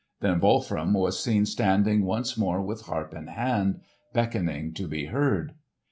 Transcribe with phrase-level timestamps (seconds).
[0.19, 3.81] Then Wolfram was seen standing once more with harp in hand,
[4.13, 5.53] beckoning to be heard.